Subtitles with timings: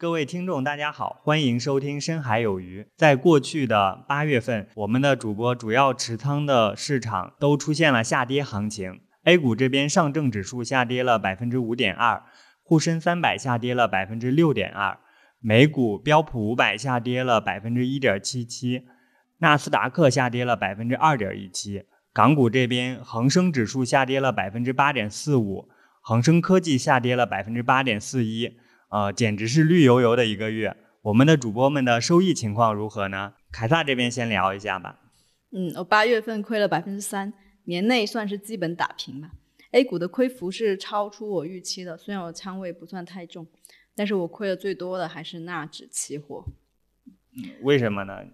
[0.00, 2.82] 各位听众，大家好，欢迎收听《深海有鱼》。
[2.94, 9.00] 在过去的八月份，我们的主播主要持仓的市场都出现了下跌行情。
[9.24, 12.22] A 股这边，上证指数下跌了百分之五点二，
[12.62, 15.00] 沪深三百下跌了百分之六点二，
[15.40, 18.84] 美股标普五百下跌了百分之一点七七，
[19.38, 21.82] 纳斯达克下跌了百分之二点一七。
[22.12, 25.68] 港股这边，恒生指数下跌了百分之八点四五，
[26.00, 28.56] 恒生科技下跌了百分之八点四一。
[28.88, 30.76] 呃，简直是绿油油的一个月。
[31.02, 33.34] 我们的主播们的收益情况如何呢？
[33.52, 34.98] 凯撒这边先聊一下吧。
[35.50, 37.32] 嗯，我八月份亏了百分之三，
[37.64, 39.30] 年内算是基本打平吧。
[39.70, 43.46] A 股的亏幅是超出我预期的，虽然我仓位不算太重，
[43.94, 46.44] 但是我亏的最多的还是纳指期货。
[47.36, 48.24] 嗯，为什么呢？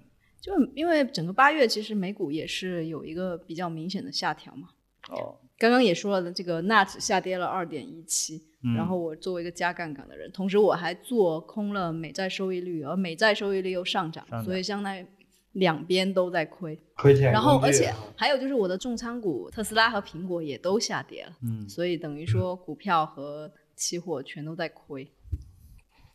[0.41, 4.68] 就因为整个八月其实美股也是有一个比较明显的下调嘛。
[5.08, 5.36] 哦。
[5.65, 8.43] 刚刚也说了，这个纳指下跌了二点一七，
[8.77, 15.07] 然后我作为一个加杠杆的人，同时我还做空了美债收益率，而美债收益率又上涨，所以相当于
[15.53, 17.33] 两边都在亏，亏钱。
[17.33, 25.11] 然后而且还有就是我的重仓股特斯拉和苹果也都下跌了，嗯，所以等于说股票和期货全都在亏，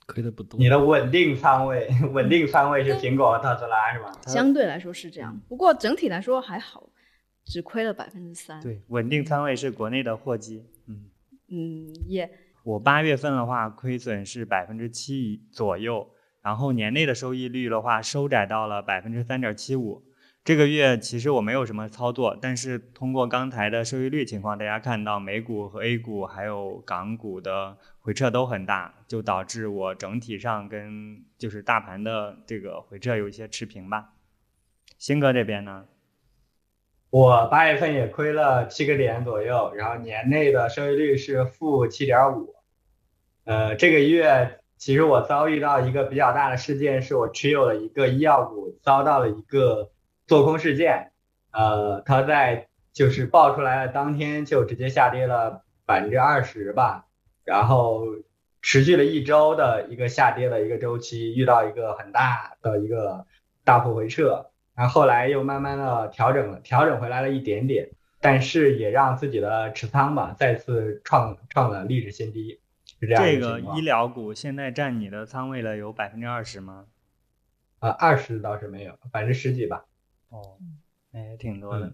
[0.06, 0.60] 亏的不多。
[0.60, 4.12] 你的稳定仓位，稳定仓位是苹果和特斯拉是吧？
[4.28, 6.88] 相对来说是这样，不过整体来说还好。
[7.50, 11.10] 只亏了百分之三，对，稳定仓位是国内的货基，嗯
[11.48, 12.30] 嗯也，
[12.64, 16.12] 我八月份的话亏损是百分之七左右，
[16.44, 20.06] 然后年内的收益率的话收窄到了百分之三点七五。
[20.44, 34.14] 这个月其实我没有什么操作，但是通过刚才的收益率情况，大家看到美股和 A 股还有港股的回撤都很大，就导致我整体上跟就是大盘的这个回撤有一些持平吧。
[35.00, 35.86] 鑫哥这边呢？
[37.12, 42.54] 我八月份也亏了七个点左右，然后年内的收益率是负七点五。
[43.46, 49.90] 呃，这个月其实我遭遇到一个比较大的事件，是我持有了一个医药股遭到了一个
[50.28, 51.12] 做空事件。
[51.52, 57.08] 呃，它在就是爆出来的当天就直接下跌了百分之二十吧，
[57.44, 58.06] 然后
[58.62, 63.26] 持续了一周的一个下跌的一个周期，遇到一个很大的一个
[63.64, 64.49] 大幅回撤。
[64.80, 67.90] 然后后来又慢慢的调整了，调整回来了一点点，
[68.22, 72.62] 但是也让自己的持仓吧再次创创了历史新低，
[72.98, 76.86] 是这样这个医疗股现在占你的仓位了有百分之二十吗？
[77.80, 79.84] 啊，二十倒是没有，百分之十几吧。
[80.30, 80.56] 哦，
[81.12, 81.92] 那也挺多的。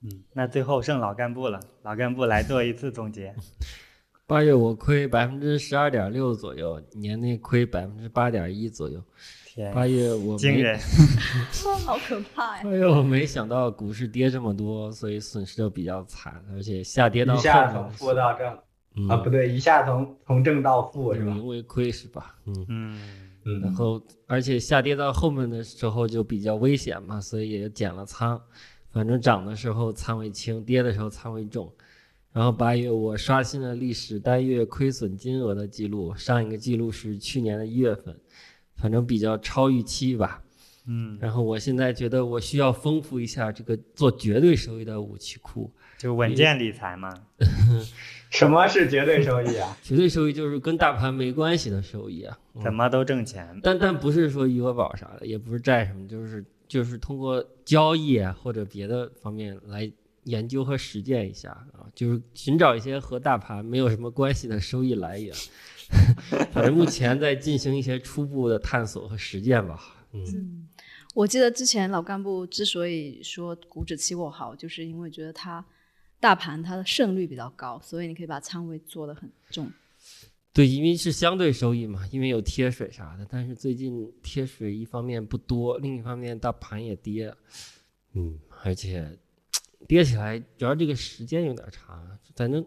[0.00, 3.34] 嗯，那最后剩老干部了，老干部来做一次总结。
[4.26, 9.04] 八月我亏百分之十二点六左右，年内亏百分之八点一左右。
[9.74, 10.78] 八月我惊人，
[11.84, 12.62] 好可怕呀！
[12.64, 21.32] 哎呦我没想到股市跌这么多，所以损失就比较惨，而且下跌到一下从负到正啊，不对，一下从从正到负是吧？
[21.36, 22.34] 因为亏是吧？
[22.46, 22.98] 嗯
[23.44, 28.40] 嗯，然后而且下跌到后面的时候就比较危险嘛，所以也减了仓。
[28.90, 31.72] 反正涨的时候仓位轻，跌的时候仓位重。
[32.30, 38.14] 然后八月我刷新了历史单月亏损金额的记录，上一个记录是去年的一月份。
[38.76, 40.42] 反正比较超预期吧，
[40.86, 47.12] 嗯，然后我现在觉得我需要丰富一下这个做绝对收益的武器库，就稳健理财嘛。
[48.30, 49.76] 什么是绝对收益啊？
[49.84, 53.60] 绝对收益就是跟大盘没关系的收益啊，怎么都挣钱。
[53.62, 59.92] 但但不是说余额宝啥的，也不是债什么，就是就是通过交易啊或者别的方面来
[60.24, 65.34] 研究和实践一下啊，就是寻找一些和大盘没有什么关系的收益来源。
[66.52, 69.80] 反正目前在进行一些初步的探索和实践吧。
[70.12, 70.68] 嗯，
[71.14, 75.64] 我记得之前老干部之所以说股指期货好，就是因为觉得它
[76.20, 79.70] 大盘它的胜率比较高，所以你可以把仓位做得很重。
[80.52, 83.26] 对，因为是相对收益嘛，因为有贴水啥的。
[83.30, 87.34] 但是最近贴水一方面不多，另一方面大盘也跌，
[88.12, 89.18] 嗯，而且
[89.86, 92.64] 跌起来主要这个时间有点长，反正。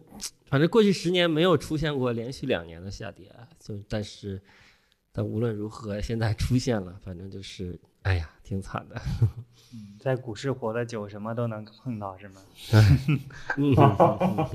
[0.48, 3.28] 反正过去十年没有出现过连续两年的下跌，
[3.58, 4.40] 就但是，
[5.10, 8.94] 但无论如何，现在出现了，反正就是，哎呀，挺惨的。
[9.98, 12.40] 在股市活得久，什么都能碰到，是吗？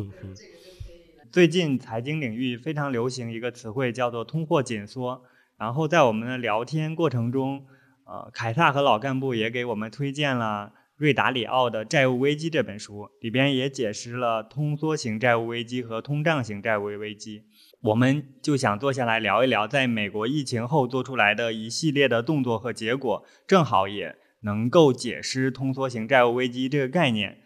[1.29, 5.25] 最近财经领域非常流行一个词汇，叫做“通货紧缩”。
[5.59, 7.65] 然后在我们的聊天过程中，
[8.05, 10.71] 呃，凯撒和老干部也给我们推荐了。
[11.01, 17.45] 瑞达里奥的《债务危机》这本书里边也解释了通缩型债务危机和通胀型债务危机。
[17.81, 27.39] 我们就想坐下来聊一聊，在美国疫情后做出来的一系列的动作和结果，正好也能够解释通缩型债务危机这个概念。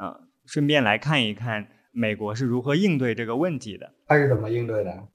[0.00, 3.92] 嗯，顺便来看一看美国是如何应对这个问题的。
[4.06, 5.08] 他是怎么应对的？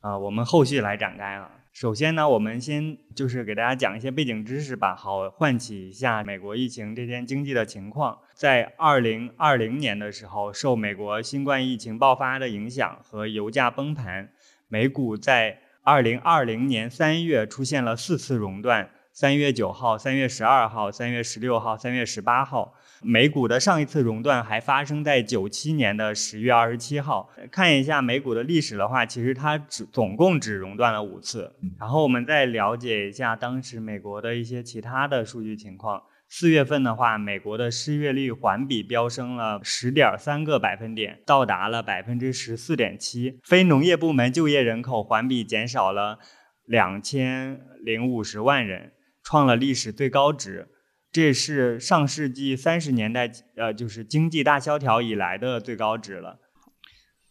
[0.00, 1.60] 啊， 我们后续来展开啊。
[1.74, 8.16] 首先呢，我们先就是给大家讲一些背景知识吧，好唤起一下美国疫情这天经济的情况。
[8.32, 14.30] 在二零二零年的时候，受美国新冠疫情爆发的影响和油价崩盘，
[14.68, 22.74] 美股在二零二零年三月出现了四次熔断：三月九号、三月十二号、三月十六号、三月十八号。
[23.04, 27.30] 美股的上一次熔断还发生在九七年的十月二十七号。
[27.50, 31.54] 看一下美股的历史的话，其实它只总共只熔断了五次。
[31.78, 36.02] 然后我们再了解一下当时美国的一些其他的数据情况。
[36.26, 43.38] 四月份的话，美国的失业率环比飙升了十点三个百分点，到达了百分之十四点七。
[43.44, 46.18] 非农业部门就业人口环比减少了
[46.64, 48.92] 两千零五十万人，
[49.22, 50.70] 创了历史最高值。
[51.14, 56.40] 这是上世纪三十年代，呃，就是经济大萧条以来的最高值了。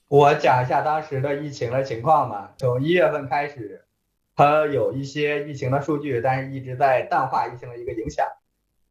[0.08, 2.54] 我讲一下当时的疫情的情况吧。
[2.58, 3.84] 从一月份开始，
[4.38, 8.26] 它有一些疫情的数据，但是一直在淡化疫情的一个影响，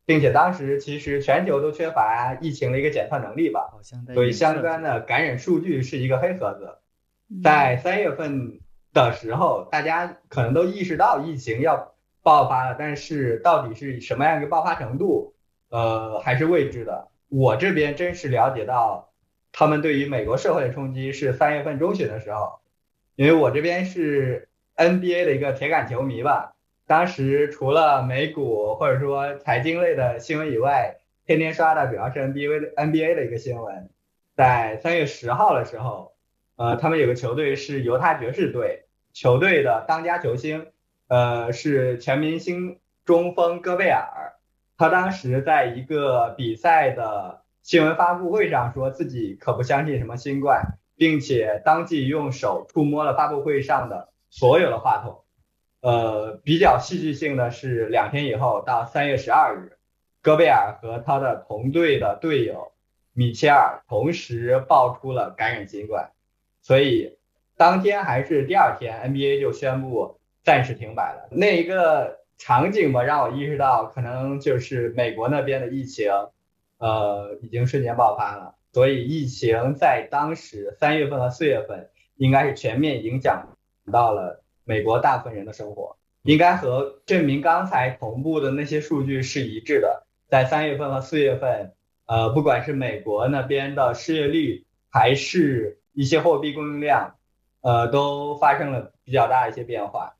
[0.05, 3.73] 并且当时其实全球都缺乏疫情的一个检测能力吧，
[4.13, 7.41] 所以相关的感染数据是一个黑盒子。
[7.43, 8.61] 在三月份
[8.93, 11.92] 的时候，大家可能都意识到疫情要。
[12.23, 15.35] 爆发了，但是到底是什么样一个爆发程度，
[15.71, 17.09] 呃，还是未知的。
[17.29, 19.13] 我这边真实了解到，
[19.53, 22.61] 他们对于美国社会的冲击是三月份中旬的时候，
[23.17, 26.55] 因为我这边是 NBA 的一个铁杆球迷吧。
[26.87, 33.89] 当时除了美股或者说财经类的新闻以外，天天刷的主要是 NBA NBA 的一个新闻。
[34.35, 36.13] 在三月十号的时候，
[36.57, 40.67] 呃，他们有个球队是犹他爵士队，球队的当家球星。
[41.13, 44.33] 呃，是全明星中锋戈贝尔，
[44.79, 55.21] 他当时在一个比赛的新闻发布会上说自己可不相信什么新冠，并且当即用手触摸了发布会上的所有的话筒。
[55.83, 59.77] 呃，比较戏剧性的是，两天以后到三月十二日，
[60.23, 62.73] 戈贝尔和他的同队的队友
[63.13, 66.13] 米切尔同时爆出了感染新冠，
[66.63, 67.19] 所以
[67.59, 70.19] 当天还是第二天，NBA 就宣布。
[70.43, 76.11] 暂时停摆了，那一个场景吧，让我意识到，可能就是美国那边的疫情，
[76.79, 78.57] 呃，已经瞬间爆发了。
[78.73, 83.57] 所以疫情在当时三月份和四月份，应该是全面影响
[83.93, 90.07] 到了美国大部分人的生活，应该和证明刚才同步的那些数据是一致的。
[90.29, 91.75] 在三月份和四月份，
[92.07, 97.15] 呃，不管是美国那边的失业率，还是一些货币供应量，
[97.61, 100.17] 呃，都发生了比较大的一些变化。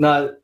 [0.00, 0.34] 那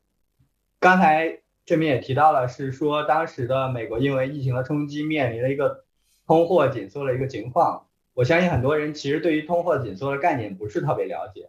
[0.78, 5.86] 刚才这边也提到了，是说当时的美国因为疫情的冲击，面临了一个
[6.26, 7.86] 通货紧缩的一个情况。
[8.12, 11.48] 我相信很多人其实对于通货紧缩的概念不是特别了解。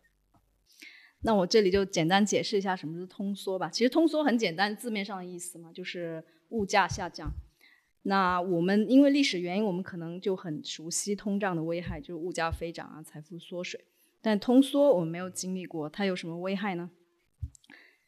[1.23, 3.69] 那我这里就简单解释一下什么是通缩吧。
[3.69, 7.29] 其实通缩很简单，字面上的意思嘛，就是物价下降。
[8.03, 13.83] 那我们因为历史原因，我们可能就很熟悉通胀的危害，就是物价飞涨啊，财富缩水。
[14.21, 16.89] 但通缩我们没有经历过，它有什么危害呢？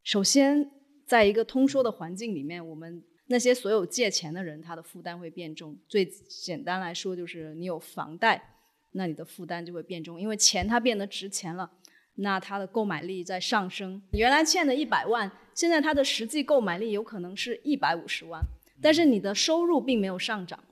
[0.03, 0.69] 首先，
[1.05, 5.77] 在一个通缩的环境里面，我们那些所有借钱的人，他的负担会变重。
[5.87, 8.55] 最简单来说，就是你有房贷，
[8.93, 11.69] 那你的负担就会变重，因为钱它变得值钱了，
[12.15, 14.01] 那它的购买力在上升。
[14.11, 18.41] 你原来欠的一百万，现在它的实际购买力有可能是一百五十万，
[18.81, 20.63] 但是你的收入并没有上涨，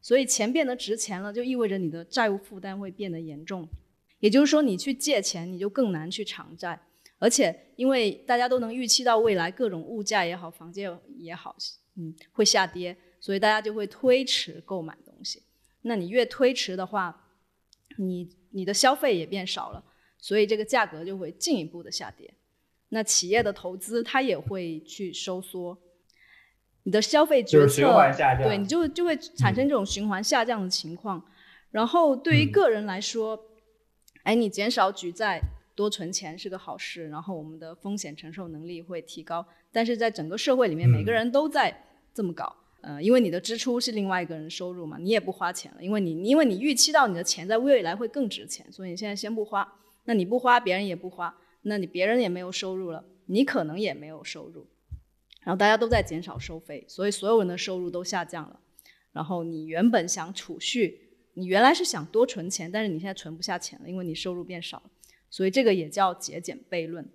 [0.00, 3.68] 所以钱变得值钱了，就意味着你的债务负担会变得严重。
[4.20, 6.85] 也就是说，你去借钱，你就更难去偿债。
[7.18, 10.82] 而且，因为大家都能预期到未来各种物价也好，房价
[11.16, 11.56] 也好，
[11.96, 15.42] 嗯，会下跌，所以大家就会推迟购买东西。
[15.80, 17.28] 那你越推迟的话，
[17.96, 19.82] 你你的消费也变少了，
[20.18, 22.34] 所以这个价格就会进一步的下跌。
[22.90, 25.78] 那企业的投资它也会去收缩，
[26.82, 31.24] 你的消费决策对你就就会产生这种循环下降的情况。
[31.70, 33.42] 然后对于个人来说，
[34.24, 35.40] 哎，你减少举债。
[35.76, 39.46] 多存钱是个好事，然后我们的风险承受能力会提高。
[39.70, 49.80] 但是在整个社会里面，每个人都在这么搞，呃，因为你的支出是另外一个人收入嘛，你也不花钱了，因为你因为你预期到你的钱在未来会更值钱，所以你现在先不花。
[50.04, 54.66] 那你不花，别人也不花，那你别人也没有收入了，你可能也没有收入。
[55.42, 58.58] 然后大家都在减少收费，所以所有人的收入都下降了。
[59.12, 60.98] 然后你原本想储蓄，
[61.34, 64.90] 你原来是想多存钱，但是你现在存不下钱了，因为你收入变少了。
[65.30, 67.08] 所以这个也叫节俭悖论，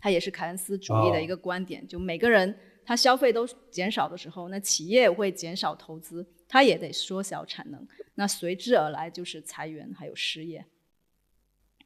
[0.00, 1.86] 它也是凯恩斯主义的一个观点。
[1.86, 10.64] 就每个人他消费都减少的时候，那企业会减少投资，它也得缩小产能，那随之而来就是裁员还有失业。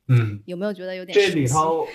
[0.08, 1.12] 嗯，有没有觉得有点？
[1.18, 1.86] 这里头，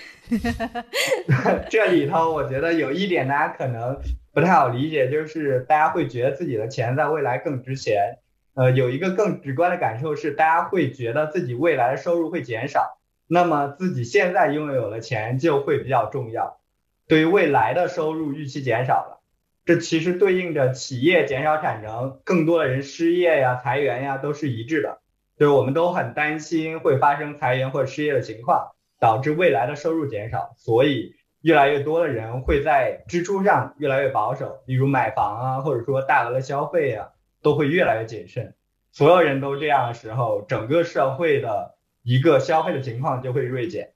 [1.70, 3.98] 这里头，我觉得有一点大家可能
[4.32, 8.18] 不太好理解，就是大家会觉得自己的钱在未来更值钱。
[8.54, 16.60] 呃，有一个更直观的感受是，大家会觉得自己未来的收入会减少，那么自己现在拥有的钱就会比较重要。
[17.08, 19.20] 对于未来的收入预期减少了，
[19.64, 25.00] 这其实对应着企业减少产能，更多的人失业呀、裁员呀，都是一致的。
[25.38, 37.08] 就是我们都很担心会发生裁员或者失业的情况，导致未来的收入减少，所以越来越多的人会在支出上越来越保守，比如买房啊，或者说大额的消费啊，
[37.42, 38.54] 都会越来越谨慎。
[38.92, 43.92] 所有人都这样的时候，整个社会的一个消费的情况就会锐减。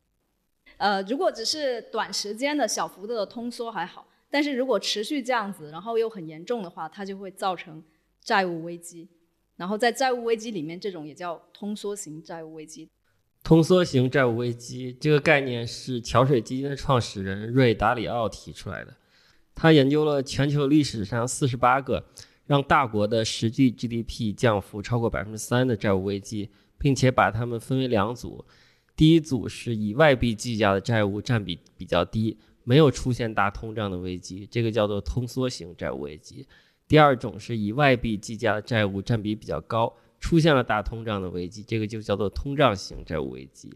[0.78, 7.82] 呃，如果只是短时间的小幅度的通缩还好，但是如果持续这样子，然后又很严重的话，它就会造成
[8.20, 9.08] 债务危机。
[9.56, 12.90] 然后在债务危机里面，这种也叫通缩型债务危机。
[13.42, 18.94] 通缩型债务危机这个概念是桥水基金的创始人瑞达里奥提出来的。
[19.54, 22.04] 他研究了全球历史上四十八个
[22.44, 26.50] 让大国的实际 GDP 降幅超过百分之三的债务危机，
[26.86, 28.44] 并且把它们分为两组。
[28.94, 36.46] 第一组是以外币计价的债务占比比较低，没有出现大通胀的危机，这个叫做通缩型债务危机。
[36.86, 43.68] 第二种是以外币计价的债务占比比较高，出现了大通胀的危机，这个就叫做通胀型债务危机。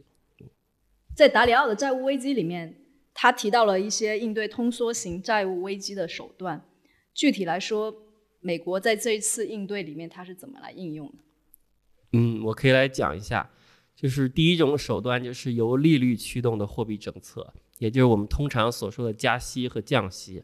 [1.16, 2.76] 在达里奥的债务危机里面，
[3.12, 6.64] 他提到了一些应对通缩型债务危机的手段。
[7.12, 7.92] 具体来说，
[8.38, 11.14] 美国在这一次应对里面，它是怎么来应用的？
[12.12, 13.50] 嗯，我可以来讲一下，
[13.94, 20.42] 就是第一种手段就是由利率驱动的货币政策，也就是我们通常所说的加息和降息。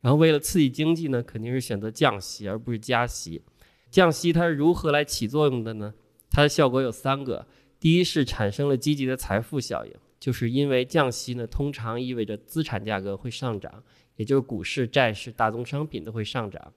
[0.00, 3.42] 然后为了刺激经济呢，肯定是选择降息而不是加息。
[3.90, 5.92] 降息它是如何来起作用的呢？
[6.30, 7.46] 它的效果有三个：
[7.78, 13.82] 第一是产生了积极的财富效应，就是因为降息呢，通常意味着资产价格会上涨，
[14.16, 16.72] 也就是股市、债市、大宗商品都会上涨。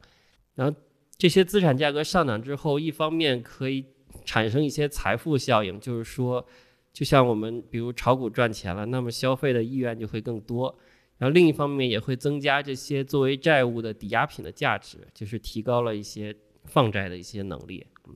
[0.56, 0.76] 然后
[1.16, 3.86] 这些资产价格上涨之后，一方面可以
[4.26, 6.46] 产生一些财富效应，就是说，
[6.92, 10.78] 就像我们比如炒股赚钱了，那么消费的意愿就会更多。
[11.18, 17.86] 然后另一方面也会增加这些作为债务的抵押品的价值，就是提高了一些放债的一些能力。
[18.08, 18.16] 嗯，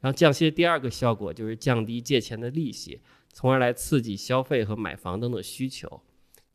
[0.00, 3.00] 然后降息的第二个效果就是降低借钱的利息，
[3.32, 5.88] 从而来刺激消费和买房等等需求。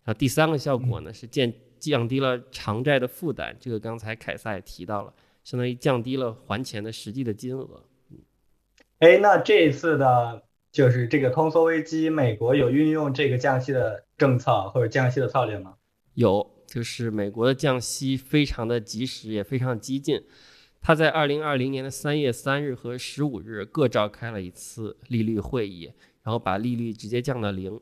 [0.03, 5.13] 然后第三个效果呢是降降低了偿债的负担，这个刚才凯撒也提到了，
[5.43, 7.83] 相当于降低了还钱的实际的金额。
[9.03, 10.43] 嗯，哎，那这一次的。
[10.73, 15.75] 就是这个通缩危机，美国有运用这个降息的政策或者降息的策略吗？
[16.15, 20.23] 有，就是美国的降息非常的及时，也非常激进。
[20.81, 25.93] 他在二零二零年的三月三日和十五日各召开了一次利率会议，
[26.23, 27.79] 然后把利率直接降到零。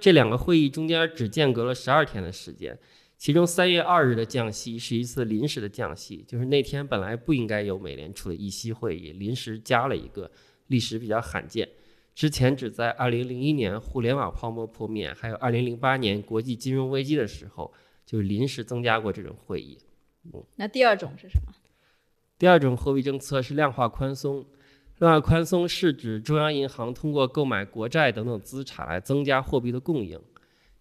[0.00, 2.78] 这两个会议中间只间隔了十二天的时间，
[3.24, 10.30] 其中三月二日的降息是一次临时的降息，就是那天本来不应该有美联储的议息会议，临时加了一个，
[10.66, 11.66] 历史比较罕见。
[12.14, 17.72] 之前只在二零零一年互联网泡沫破灭，还有二零零八年国际金融危机的时候，
[18.04, 19.78] 就临时增加过这种会议。
[20.24, 21.54] 嗯，那第二种是什么？
[22.38, 24.44] 第二种货币政策是量化宽松。
[24.98, 30.20] 量化宽松是指中央银行通过购买国债等等资产来增加货币的供应。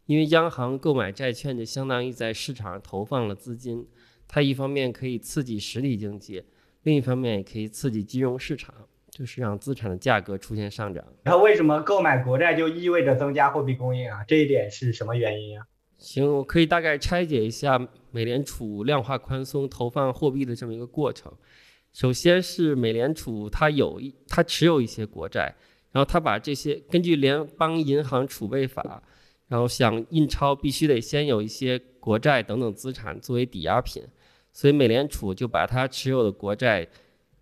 [0.05, 3.87] 因为央行购买债券就相当于在市场上投放了资金，
[4.27, 6.43] 它一方面可以刺激实体经济，
[6.83, 8.73] 另一方面也可以刺激金融市场。
[9.15, 11.05] 就是让资产的价格出现上涨。
[11.21, 14.23] 然后为什么购买国债就意味着增加货币供应啊？
[14.27, 15.67] 这一点是什么原因啊？
[15.99, 17.79] 行，我可以大概拆解一下
[18.09, 21.31] 美联储量化宽松投放货币的这么一个过程。
[21.91, 25.53] 首先是美联储它有一它持有一些国债，
[25.91, 29.03] 然后它把这些根据联邦银行储备法，
[29.47, 34.03] 然后想印钞必须得先有一些国债等等资产作为抵押品，
[34.51, 36.87] 所以美联储就把它持有的国债。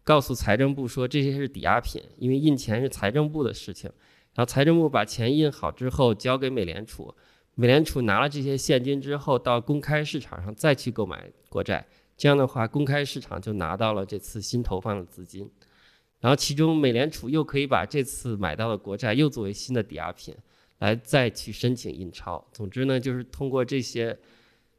[0.04, 3.88] 告诉财政部说这些是抵押品，因为印钱是财政部的事情。
[4.34, 7.14] 然后财政部把钱印好之后交给美联储，
[7.54, 11.86] 美联储拿了这些现金之后到公开市场上再去购买国债，
[12.18, 15.48] 这样的话公开市场就拿到了这次新投放的资金。
[16.20, 20.36] 然后其中美联储又可以把这次买到的国债又作为新的抵押品
[20.82, 22.46] 来再去申请印钞。
[22.52, 24.18] 总之呢，就是通过这些，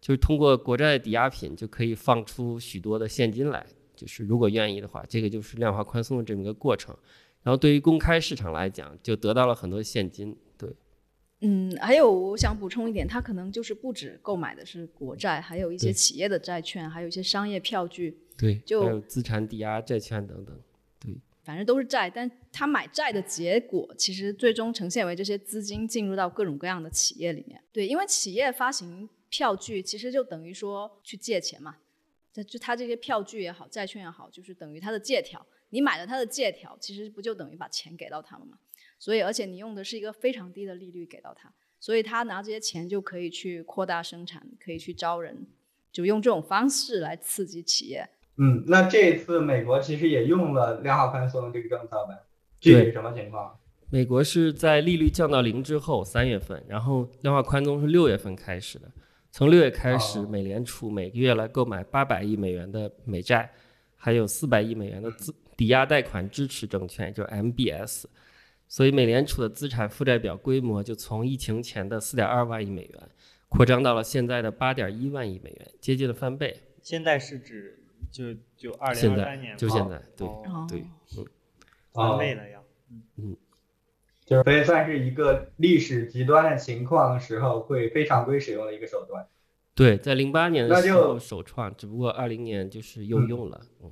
[0.00, 3.64] 就是通过国债抵押品就可以放出许多的现金来。
[3.94, 6.96] 就是如果愿意的话，这个就是量化宽松的这么一个过程。
[7.42, 10.36] 然后对于公开市场来讲，就得到了很多现金。
[10.58, 10.68] 对，
[11.40, 18.18] 嗯，还有我想补充一点，它可能就是不止购买的是国债，还有一些企业的债券，还有一些商业票据。
[18.36, 20.58] 对，就还有资产抵押债券等等。
[21.42, 27.62] 反正都是债，但他买债的结果，其实最终呈现为这些资金进入到各种各样的企业里面。
[27.72, 31.76] 对，因为企业发行票据，其实就等于说去借钱嘛。
[32.32, 35.44] 这就他这些票据也好，债券也好，就是等于他的借条。
[35.70, 38.58] 你买了他的借条，其实不就等于把钱给到他们嘛？
[38.98, 45.46] 所以，而且你用的是一个非常低的利率给到他，所以他拿这些钱就可以去扩大生产，可以去招人，
[45.90, 48.08] 就用这种方式来刺激企业。
[48.38, 52.18] 嗯，那这一次美国其实也用了量化宽松这个政策呗？
[52.60, 53.58] 具体什么情况？
[53.90, 58.90] 美国是在利率降到零之后三月份，然后量化宽松是六月份开始的。
[59.30, 63.50] 从六月开始，美联储每个月来购买八百亿美元的美债，
[63.96, 68.04] 还有四百亿美元的资抵押贷款支持证券，就是 MBS。
[68.66, 73.08] 所以美联储的资产负债表规模就从疫情前的四点二万亿美元，
[73.50, 76.56] 扩张到了现在的八点一万亿美元，接近了翻倍。
[76.80, 77.81] 现在是指？
[78.12, 80.28] 就就二零二三年，就现在，对
[80.68, 80.80] 对，
[81.16, 81.26] 嗯，
[81.92, 82.62] 翻倍了要，
[83.16, 83.36] 嗯，
[84.24, 89.26] 就是所以算是一个历史极端的情况时候会非常规使用的一个手段。
[89.74, 93.90] 对，在零八年的时候首创，只不过二零年就是又用了，嗯。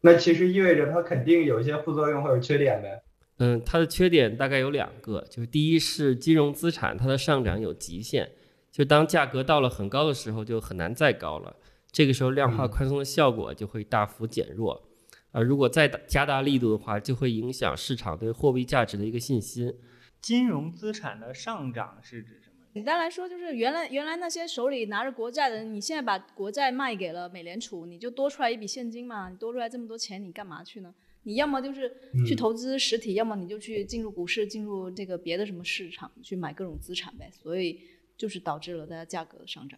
[0.00, 3.02] 那其实意味着它肯定有一些副作用或者缺点呗。
[3.38, 8.30] 嗯，它的缺点大概有两个，就是第一是金融资产它的上涨有极限，
[8.70, 11.56] 就当价格到了很高的时候就很难再高了。
[11.98, 14.88] 这个时候量化宽松的效果就会大幅减弱，
[15.32, 19.74] 而如果再加大力度的话，就会影响市场对货币价值的一个信心。
[20.20, 22.54] 金融资产的上涨是指什么？
[22.72, 29.28] 简单来说，就是原来原来那些手里拿着国债的人，你现在把国债卖给了美联储，你就多出来一笔现金嘛？
[29.28, 30.94] 你多出来这么多钱，你干嘛去呢？
[31.24, 31.92] 你要么就是
[32.24, 37.28] 去投资实体，要么你就去进入股市，进入这个别的什么市场去买各种资产呗。
[37.32, 37.80] 所以
[38.16, 39.76] 就是导致了大家价格的上涨。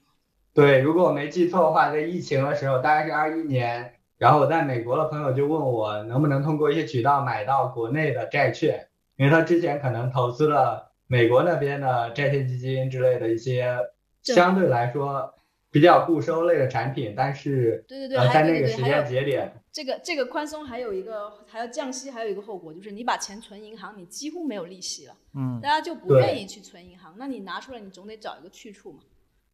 [0.52, 13.76] 对，如果我没记错的话，在疫情的时候，大概是二一年，然后我在美国的朋友就问我能不能通过一些渠道买到国内的债券，因为他之前可能投资了美国那边的债券基金之类的一些
[14.22, 15.32] 相对来说
[15.70, 28.98] 比较固收类的产品，但是对对对，在那个时间节点，这个这个宽松还有一个还要降息，还有一个后果就是你把钱存银行，你几乎没有利息了，嗯，大家就不愿意去存银行，那你拿出来，你总得找一个去处嘛。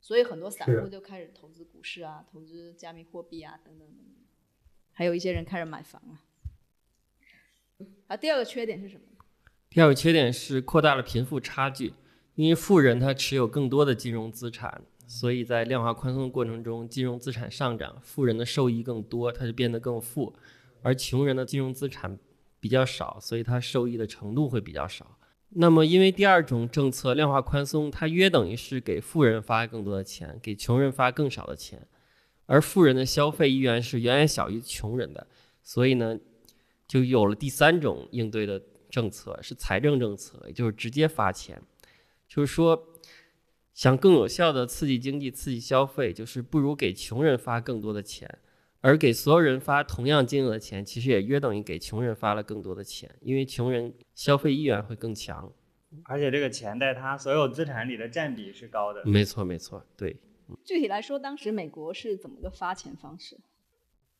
[0.07, 4.14] 所以很多散户就开始投资股市啊，投资加密货币啊，等等等等，
[4.92, 6.23] 还有一些人开始买房啊。
[8.07, 9.03] 啊，第二个缺点是什么？
[9.69, 11.92] 第二个缺点是扩大了贫富差距，
[12.37, 20.37] 因为富人他持有更多的金融资产，所以在量化宽松的过程中，金融资产上涨，富人的受益更多，他就变得更富，
[20.83, 22.16] 而穷人的金融资产
[22.61, 25.15] 比较少，所以他受益的程度会比较少。
[25.51, 31.87] 那么，因为第二种政策量化宽松，它约等于是给富人发更多的钱，给穷人发更少的钱，
[32.47, 35.27] 而富人的消费意愿是远远小于穷人的，
[35.63, 36.19] 所以呢，
[36.87, 41.63] 就有了第三种应对的政策，是财政政策，也就是直接发钱，
[42.29, 42.89] 就是说，
[43.73, 48.39] 想更有效的刺激经济、刺激消费，就是不如给穷人发更多的钱。
[48.87, 55.53] 而给所有人发同样金额的钱，其实也约等于给穷人发了更多的钱，因为穷人消费意愿会更强，
[56.05, 59.05] 而且这个钱在他所有资产里的占比是高的。
[59.05, 60.16] 没错，没错，对。
[60.64, 63.37] 具体来说，当时美国是怎么个发钱方式？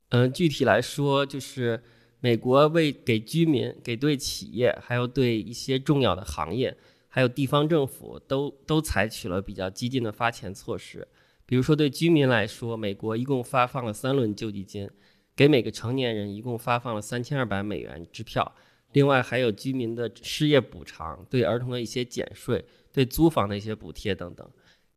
[0.09, 1.81] 嗯，具体来说，就是
[2.19, 6.77] 美国为给居民、给对企业，还有对一些重要的行业，
[7.07, 11.07] 还有地方政府，都都采取了比较激进的发钱措施。
[11.47, 14.91] 比如说，对居民来说，美国一共发放了三轮救济金，
[15.37, 18.53] 给每个成年人一共发放了三千二百美元支票。
[18.93, 24.49] 另外，还有居民的失业补偿，对儿童的一些减税，对租房的一些补贴等等。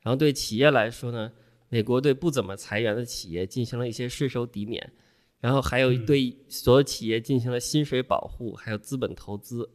[0.02, 1.32] 然后，对企业来说呢，
[1.70, 4.92] 美国对不怎么裁员的企业进行了一些税收抵免。
[5.42, 9.70] 然后，还有对所有企业进行了薪水保护，还有资本投资。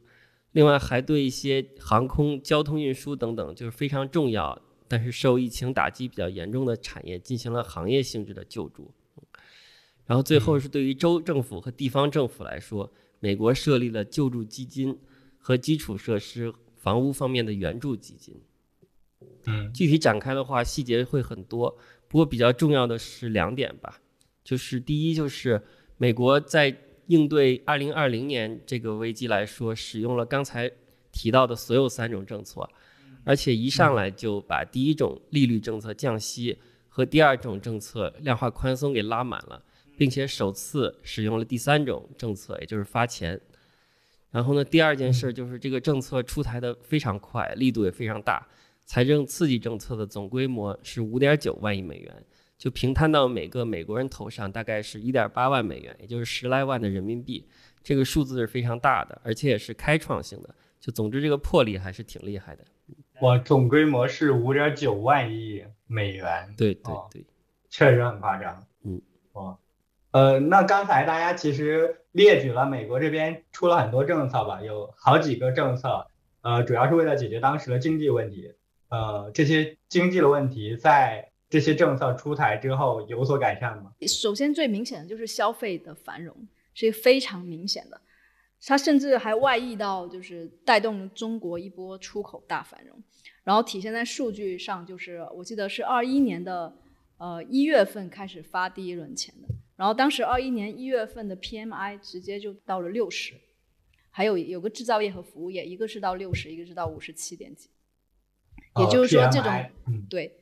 [0.52, 4.60] 另外，还对一些航空、交通运输等等，就是非常重要。
[4.86, 8.92] 但是受疫情打击比较严重的产业进行了行业性质的救助，
[10.06, 14.98] 然后最后是对于州政府和地方政府来说，美国设立了救助基金
[15.38, 18.40] 和基础设施、房屋方面的援助基金。
[19.46, 24.00] 嗯，具体展开的话，细节会很多，不过比较重要的是两点吧，
[24.44, 25.62] 就是第一，就是
[25.96, 30.70] 美国在应对2020年这个危机来说，使用了刚才
[31.10, 32.68] 提到的所有三种政策。
[33.24, 36.58] 而且一上来就把第一种利率政策降息
[36.88, 39.62] 和第二种政策量化宽松给拉满了，
[39.96, 43.40] 并且首次使用了第三种政策，也就是发钱。
[44.30, 48.46] 然后呢，第二件事就是这个政策出台的非常快，力度也非常大。
[48.84, 52.24] 财政刺激政策的总规模是五点九万亿美元，
[52.58, 57.48] 就平摊到每个美国人头上大概是一点八万美元，也就是十来万的人民币。
[57.82, 60.54] 这个数字是非常大的，而且也是开创性的。
[60.80, 62.64] 就总之，这个魄力还是挺厉害的。
[63.20, 66.52] 哇，总规模是五点九万亿美元。
[66.56, 67.24] 对对对，
[67.70, 68.66] 确实很夸张。
[68.84, 69.00] 嗯，
[69.32, 69.56] 哇，
[70.10, 76.06] 呃，那刚才大家其实列举了美国这边出了很多政策吧，有好几个政策，
[76.42, 78.52] 呃，主要是为了解决当时的经济问题。
[78.88, 83.92] 呃，这些经济的问题在这些政策出台之后有所改善吗？
[84.06, 86.36] 首先最明显的就是消费的繁荣，
[86.74, 88.00] 是非常明显的。
[88.66, 92.96] 它甚至还外溢到，就是带动了中国一波出口大繁荣，
[93.42, 96.74] 然后体现在数据上，就是我记得是二一年的
[97.18, 103.34] 呃一月份开始发第一轮钱的，然后当时二一年一月份的 PMI 直接就到了六十，
[104.10, 107.68] 还有有个制造业和服务业，一个是到六十，一个是到五十七点几，
[108.80, 109.52] 也就是说这种，
[110.08, 110.34] 对，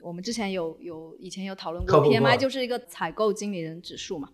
[0.00, 4.30] 我们之前有有以前有讨论过 PMI 就是一个采购经理人指数嘛。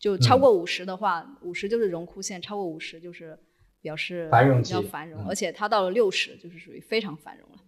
[0.00, 3.38] 就超过五十的话，五十就是荣枯线，超过五十就是
[3.82, 7.58] 表示比较繁荣，而且它到了六十就是属于非常繁荣了。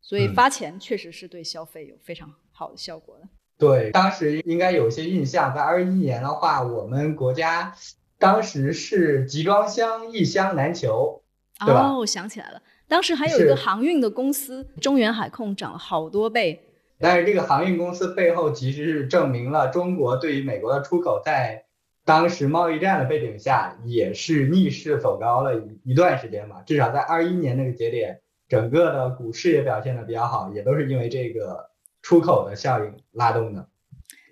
[0.00, 3.28] 所以发钱确实是对消费有非常好的效果的。
[3.58, 7.74] 对，当时应该有些印象，在二一年的话，我们国家
[8.18, 11.22] 当时是集装箱一箱难求，
[11.58, 11.90] 对吧？
[11.90, 16.62] 哦，我想起来了，当时还有一个航运的公司中原海控涨了好多倍。
[16.98, 21.65] 但是这个航运公司背后其实是证明了中国对于美国的出口在。
[22.06, 26.62] 当时贸易战的背景下，也是逆势走高了一一段时间嘛。
[26.62, 31.68] 至少在二一年那个节点，整个的股市也表现的比较好，也都是因为这个
[32.02, 33.68] 出口的效应拉动的。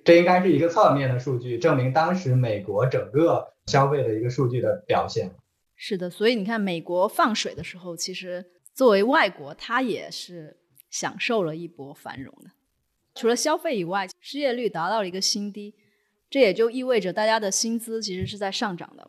[0.04, 5.32] 这应该是一个侧面的数据，证明当时美国整个消费的一个数据的表现。
[5.74, 10.58] 是的，所以你看，美国放水的时候，其实作为外国，它也是
[10.90, 12.50] 享受了一波繁荣的。
[13.16, 15.74] 除了消费以外，失业率达到了一个新低。
[16.34, 19.08] 这也就意味着大家的薪资其实是在上涨的。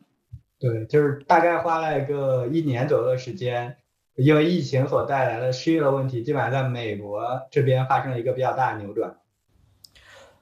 [0.60, 3.78] 对，就是大概花了一个一年左右的时间，
[4.14, 9.16] 因为疫情所带来的失业的问题，基本上在美国这边发生了一个比较大的扭转。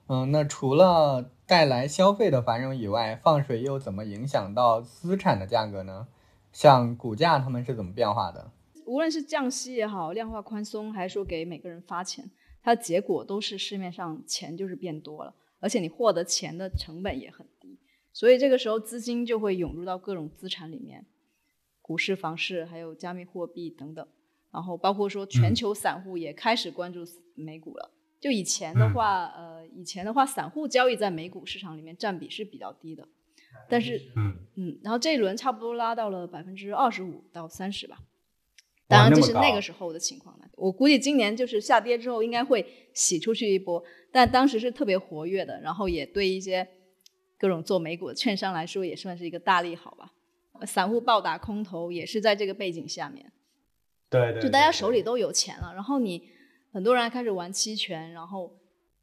[0.08, 6.08] 嗯，那除了带来消费的繁荣以外，放水又怎么影响到资产的价格呢？
[6.52, 8.50] 像股价它们是怎么变化的？
[8.84, 12.30] 无论是降息也好，量化宽松，还是说给每个人发钱，
[12.62, 15.32] 它的结果都是市面上钱就是变多了。
[15.64, 17.78] 而且你获得钱的成本也很低，
[18.12, 21.06] 所以这个时候资金就会涌入到各种资产里面，
[21.80, 24.06] 股市、房市，还有加密货币等等。
[24.52, 27.00] 然后包括说全球散户也开始关注
[27.34, 27.90] 美股了。
[28.20, 33.08] 就以前的话，呃，以前的话，散户交易在美股市场里面占比是比较低的，
[33.66, 38.02] 但是，嗯嗯，然后这一轮差不多拉到了百分之二十五到三十吧。
[38.86, 40.44] 当然这是那个时候的情况了。
[40.56, 43.82] 我估计今年就是下跌之后应该会洗出去一波。
[44.12, 46.68] 但当时是特别活跃的，然后也对一些
[47.38, 50.12] 各种做美股的券商来说也算是一个大利好吧。
[50.64, 53.32] 散户暴打空头也是在这个背景下面，
[54.08, 56.28] 对对，就大家手里都有钱了，然后你
[56.72, 58.56] 很多人开始玩期权，然后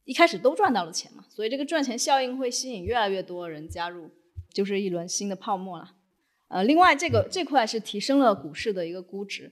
[0.05, 4.09] 一开始都赚到了钱嘛，所以这个赚钱效应会吸引越来越多人加入，
[4.53, 5.93] 就是一轮新的泡沫了。
[6.47, 9.51] 呃，另外这个这块是提升了股市的一个估值，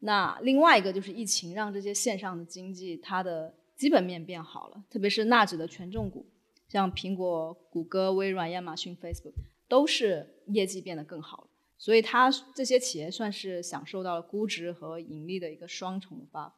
[0.00, 3.54] 那另外一个就是疫情让这些线上的经济它的。
[3.78, 6.26] 基本面变好了，特别是纳指的权重股，
[6.68, 9.34] 像苹果、谷歌、微软、亚马逊、Facebook
[9.68, 16.50] 都是业绩变得更好了，所以它这些企业算是享受到了估值和盈利的一个双重的 buff。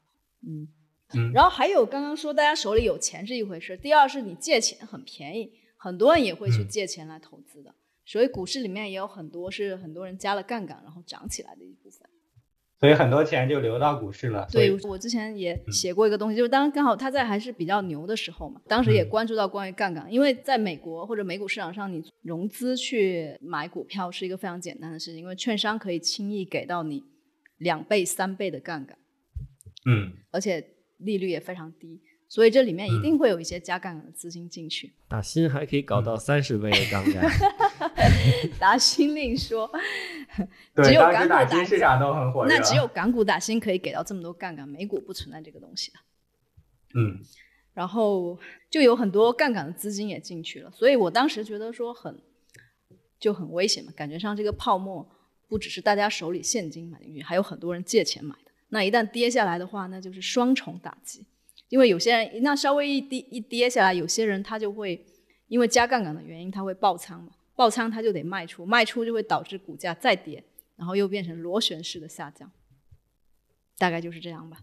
[0.48, 0.66] 嗯
[1.12, 1.30] 嗯。
[1.34, 7.74] 然后还有刚刚说大家手里有钱是一回事，第二是你借钱很便宜，很多人也会去借钱来投资的，
[8.06, 12.08] 所以股市里面也有很多是很多人加了杠杆然后涨起来的一部分。
[12.80, 14.48] 所以很多钱就流到股市了。
[14.50, 27.04] 对，我之前也写过一个东西，就是当刚好它在还是比较牛的时候嘛，当时也关注到关于杠杆，因为在美国或者美股市场上，你融资去买股票是一个非常简单的事情，因为券商可以轻易给到你
[27.58, 28.96] 两倍、三倍的杠杆，
[29.84, 30.64] 嗯，而且
[30.96, 32.00] 利率也非常低。
[32.30, 37.28] 所以这里面一定会有一些加杠杆的资金进去，打新还可以搞到三十倍的杠杆。
[38.56, 39.68] 打新另说，
[40.84, 45.98] 只有港股打新市场都很火那只有港股打新可以给到这么多杠杆，美股不存在这个东西的。
[46.94, 47.18] 嗯，
[47.74, 48.38] 然后
[48.70, 52.16] 就有很多杠杆的资金也进去了，所以我当时觉得说很
[53.18, 55.04] 就很危险嘛，感觉上这个泡沫
[55.48, 58.52] 不只是大家手里现金买进去，还有很多人借钱买的。
[58.68, 61.26] 那一旦跌下来的话，那就是双重打击。
[61.70, 65.02] 因为有些人那稍微一跌一跌下来，有些人他就会
[65.48, 70.44] 因为加杠杆的原因，他会爆仓嘛，爆仓他就得卖出，卖出就会导致股价再跌，
[70.76, 72.50] 然后又变成螺旋式的下降，
[73.78, 74.58] 大概就是这样吧。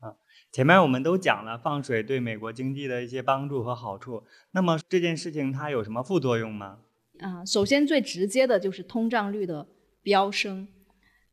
[0.00, 0.16] 啊，
[0.52, 6.78] 前面我们都讲了放水对美国经济的一些帮助和好处，那么这件事情它有什么副作用吗？
[7.18, 9.66] 啊，首先最直接的就是通胀率的
[10.02, 10.68] 飙升。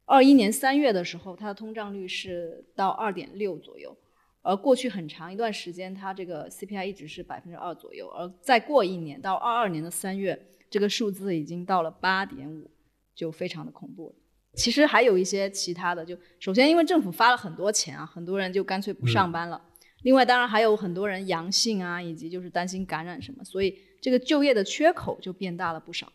[0.06, 3.95] 二一年三月的时候，它的通胀率是到二点六左右，
[4.44, 8.08] 而过去很长一段时间，它这个 CPI 一直是百分之二左右。
[8.10, 12.70] 而再过一年到二二年的三月，这个数字已经到了八点五，
[13.16, 14.14] 就非常的恐怖。
[14.54, 19.60] 其实还有一些其他的，就首先因为政府发了很多钱啊，很多人就干脆不上班了。
[20.04, 26.12] 另外，当然还有很多人阳性啊，以及就是担心感染什么，所以这个就业的缺口就变大了不少。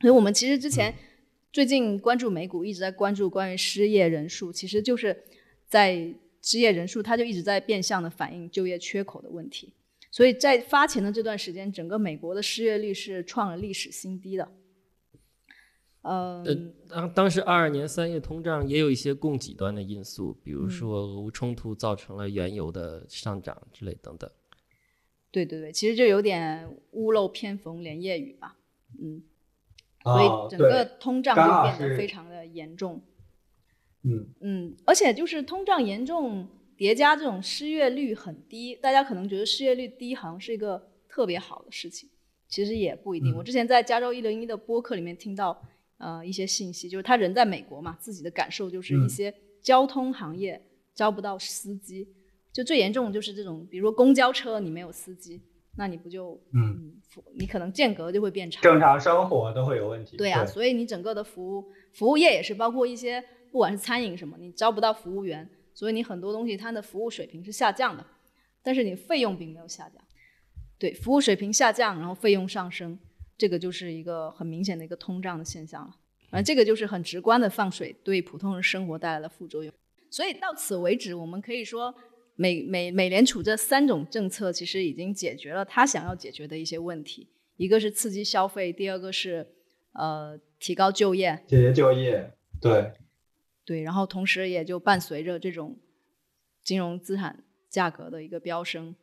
[0.00, 0.94] 所以我们其实之前
[1.52, 5.24] 最近关注美股，一直在关注关于失业人数，其实就是
[5.68, 9.72] 在失业人数，它就一直在变相的反映就业缺口的问题。
[10.10, 14.52] 所以在发钱的这段时间，整个美国的失业率是创了历史新低的。
[16.02, 16.44] 呃，
[16.86, 24.30] 当当时二二年三月通胀也有一些供给端的因素，比如说俄乌冲突造成了原油的上涨之类等等。
[25.30, 28.56] 对对对，其实就有点屋漏偏逢连夜雨吧，
[29.00, 29.22] 嗯，
[30.04, 33.02] 所以整个通胀就变得非常的严重。
[34.04, 42.08] 嗯嗯，而且就是通胀严重叠加这种失业率很低，大家可能觉得失业率低好像是一个特别好的事情，
[42.48, 43.34] 其实也不一定。
[43.36, 45.60] 我之前在加州一零一的播客里面听到。
[45.98, 50.60] 呃，一些信息就是他人在美国嘛，自己的感受就是一些交通行业
[50.92, 52.06] 招不到司机，
[52.52, 55.40] 就最严重的就是这种，比如说公交车你没有司机，
[55.76, 56.92] 那你不就嗯，
[57.38, 60.16] 你可能间隔就会变长，正常生活都会有问题。
[60.16, 68.04] 对啊，所以你整个的服务服务业也是包括一些不管是餐饮什么，你招不到服务员，所以你很多东西它的服务水平是下降的，
[68.64, 70.02] 但是你费用并没有下降，
[70.76, 72.98] 对，服务水平下降，然后费用上升。
[73.38, 75.94] 这个就是一个很明显的一个通胀的现象了，
[76.30, 79.72] 而这个就是很直观的放水对普通人生活带来的副作用。
[80.10, 81.94] 所以到此为止，我们可以说，
[82.34, 87.28] 美美美联储这三种政策其实已经解决了他想要解决的一些问题。
[87.56, 89.46] 一个是刺激消费，第二个是
[89.92, 92.90] 呃提高就业，解决就业，对
[93.64, 95.78] 对，然后同时也就伴随着这种
[96.62, 98.94] 金融资产价格的一个飙升。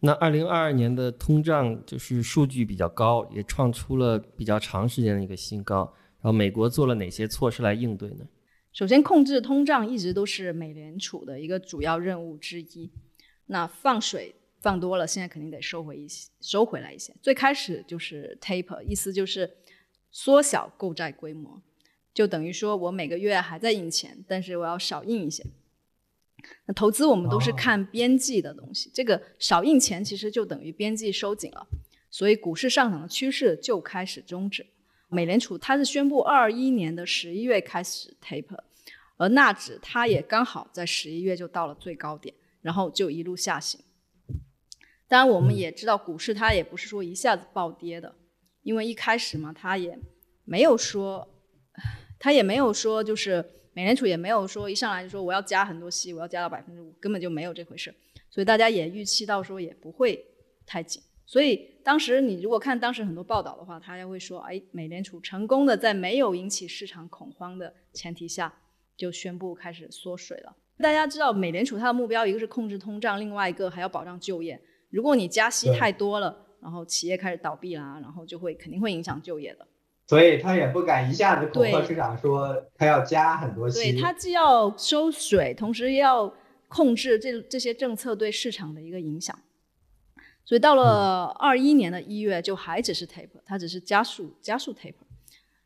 [0.00, 5.94] 那二零二二年的通胀就是数据比较高，也创出了比较长时间的一个新高。
[6.20, 8.24] 然后美国做了哪些措施来应对呢？
[8.72, 12.90] 首先，控制通胀一直都是美联储的一个主要任务之一。
[13.46, 17.14] 那放水放多了，现在肯定得收回一些，收回来一些。
[17.20, 19.50] 最开始就是 taper，意思就是
[20.10, 21.60] 缩小购债规模，
[22.14, 25.44] 就等于说我每个月还在印钱，但是我要少印一些。
[26.66, 31.66] 那投资我们都是看边际的东西，这个少印钱其实就等于边际收紧了，
[32.10, 34.66] 所以股市上涨的趋势就开始终止。
[35.08, 38.58] 美联储它是宣布二一年的十一月开始 taper，
[39.18, 43.80] 而纳指它也刚好在十一月就到了最高点，然后就一路下行。
[45.06, 48.14] 当然我们也知道股市它也不是说一下子暴跌的，
[48.62, 49.98] 因为一开始嘛它也
[50.44, 51.28] 没有说，
[52.22, 53.44] 它也没有说就是。
[53.74, 57.94] 美联储也没有说一上来就说我要加很多息，我要加到百分之五，根本就没有这回事。
[58.28, 60.22] 所以大家也预期到说也不会
[60.66, 61.02] 太紧。
[61.24, 68.52] 所以当时你如果看当时很多报道的话，他也会说，哎，美联储成功的在没有引起市场恐慌的前提下，
[68.94, 70.54] 就宣布开始缩水了。
[70.76, 74.60] 大家知道，美联储它的目标一个是控制通胀，另外一个还要保障就业。
[74.90, 79.66] 如果你加息太多了，然后企业开始倒闭啦，然后就会肯定会影响就业的。
[80.06, 83.92] 所以他也不敢一下子恐吓市场，说他要加很多息。
[83.92, 86.32] 对他既要收水，同时要
[86.68, 89.38] 控制这这些政策对市场的一个影响。
[90.44, 95.06] 所以到了二一年的一月，就还只是 taper，它只是加速加速 taper，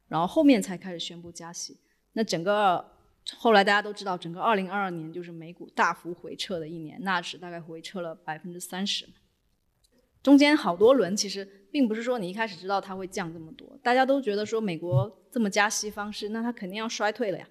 [0.07, 1.81] 然后后面才开始宣布加息。
[2.13, 2.93] 那整个
[3.37, 9.09] 后来大家都知道，整个二零二二年就是美股大幅回撤的一年，纳指大概回撤了百分之三十。
[10.27, 17.49] 中间好多轮，其实并不是说你一开始知道它会降这么多，大家都觉得说美国这么加息方式，那它肯定要衰退了呀。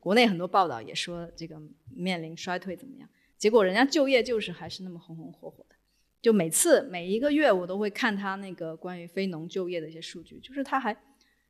[0.00, 1.62] 国内很多报道也说这个
[1.94, 5.76] 面临衰退怎么样，结果人家就业就是还是那么红红火火的。
[6.20, 10.92] 就每次每一个月我都会看他那个关于非农就业的一些数据，就是他还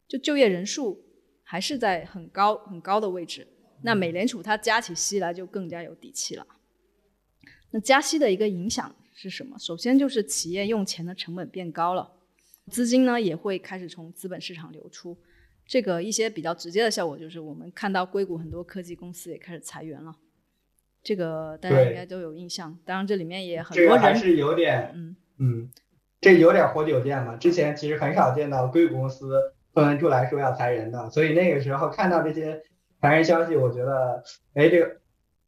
[0.07, 1.02] 就就业人数
[1.44, 3.48] 还是在很高很高的位置。
[3.81, 6.46] 那美联储它加起息来就更加有底气了。
[7.70, 8.94] 那加息的一个影响。
[9.20, 9.59] 是什么？
[9.59, 12.09] 首先就是企业用钱的成本变高了，
[12.70, 15.18] 资金呢也会开始从资本市场流出。
[15.66, 20.14] 这个一些比较直接的效果就是我们看到硅谷很多科技公司也开始裁员了，
[21.02, 22.78] 这个大家应该都有印象。
[22.85, 25.70] 当然这里面也很多人还是有点，嗯嗯，
[26.20, 27.35] 这有点活久见嘛。
[27.37, 32.62] 之前其实很少见到硅谷公司纷纷出来说要裁人的，所以那个时候看到这些
[33.00, 34.22] 裁人消息，我觉得，
[34.54, 35.00] 哎，这个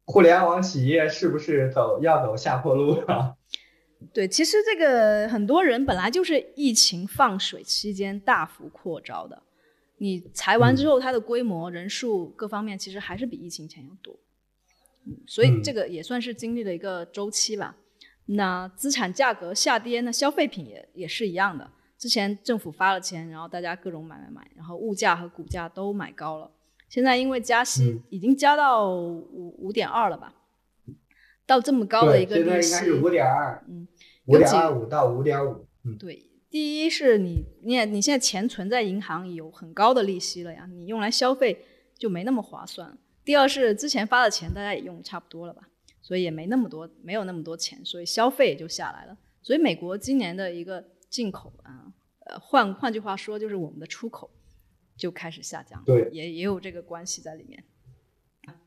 [0.05, 3.37] 互联网企业是不是走要走下坡路了？
[4.13, 9.43] 对，其实这个很多人本来就是疫情放水期间大幅扩招的，
[9.99, 14.19] 你裁完之后，它的规模、人数各方面其实还是比疫情前要多，
[15.27, 17.77] 所以这个也算是经历了一个周期吧。
[18.27, 21.71] 那资产价格下跌，那消费品也也是一样的。
[21.99, 26.51] 之前政府发了钱，然后大家各种买买买，然后物价和股价都买高了。
[26.89, 30.35] 现在因为加息，已经加到五五点二了吧？
[31.51, 33.89] 到这么高的一个利息，现在应该是五点二，嗯，
[34.27, 35.67] 五点二五到五点五。
[35.85, 41.65] 嗯，对，第一是你，你也你现在钱存在银行有很高的利息了呀，你用来消费
[41.99, 42.97] 就没那么划算。
[43.25, 45.63] 第二是之前发的钱大家也用差不多了吧，
[46.01, 49.19] 所以也没那么多，没有那么多钱，所以消费也就下来了。
[49.43, 51.93] 所以美国今年的一个进口啊，
[52.27, 54.31] 呃，换换句话说就是我们的出口
[54.97, 57.65] 就开始下降，对，也也有这个关系在里面。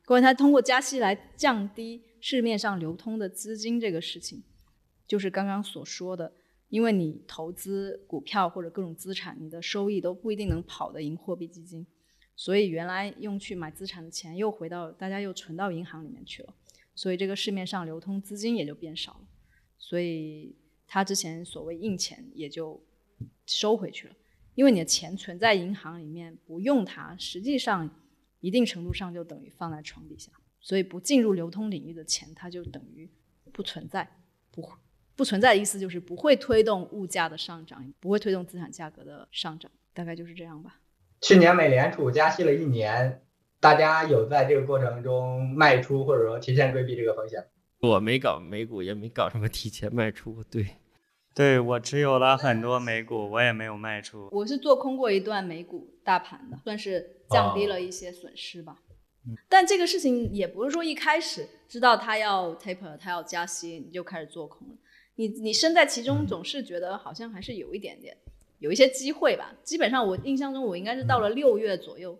[0.04, 2.02] 关于它通过加息来降低。
[2.26, 4.42] 市面上流通的资金这个事情，
[5.06, 6.32] 就是刚刚所说的，
[6.70, 11.86] 因为你投资股票或者各种资产，你的收益都不一定能跑得赢货币基金，
[12.34, 16.54] 所以原来用去买资产的钱又回到大家又存到银行里面去了，
[16.94, 19.28] 所以这个市面上流通资金也就变少了，
[19.76, 20.56] 所以
[20.86, 22.82] 他之前所谓印钱也就
[23.44, 24.16] 收回去了，
[24.54, 27.94] 因为你的钱存在银行里面不用它，实际上
[28.40, 30.32] 一定程度上就等于放在床底下。
[30.64, 33.06] 所以不进入流通领域的钱，它就等于
[33.52, 34.16] 不存在，
[34.50, 34.66] 不
[35.14, 40.80] 不存在的意思就是不会推动物价的上涨，不会推动资产价格的上涨，大概就是这样吧。
[41.20, 43.22] 去年美联储加息了一年，
[43.60, 47.44] 大家有在这个过程中卖出或者说提前规避这个风险？
[47.80, 50.42] 我没搞美股，也没搞什么提前卖出。
[50.44, 50.66] 对，
[51.34, 54.30] 对我持有了很多美股，我也没有卖出。
[54.32, 58.78] 我是做空过一段美股大盘的，算是降低了一些损失吧。
[59.48, 64.74] 但这个事情也不是说一开始知道他要 taper，他要加息，你就开始做空了。
[65.16, 68.16] 你你身在其中，总是觉得好像还是有一点点，
[68.58, 69.54] 有一些机会吧。
[69.62, 72.18] 基本上我印象中，我应该是到了六月左右，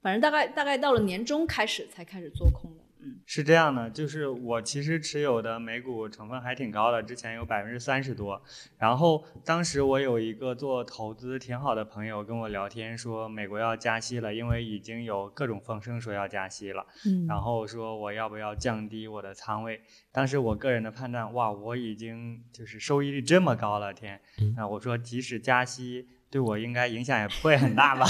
[0.00, 2.84] 反正大概大概到了年中开始才开始做空的。
[3.26, 8.40] 是这样的，就是我其实持有的美股成分还挺高的，之前有百分之三十多。
[8.78, 16.86] 然后当时我有一个做投资挺好的朋友跟我聊天说，美国要加息了，因为已经有各种风声说要加息了。
[17.04, 17.26] 嗯。
[17.26, 19.80] 然后说我要不要降低我的仓位？
[20.12, 24.20] 当时我个人的判断，哇，我已经就是收益率这么高了，天！
[24.56, 26.06] 那我说即使加息。
[26.28, 28.04] 对我应该影响也不会很大吧，